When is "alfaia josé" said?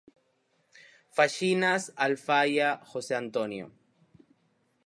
2.05-3.13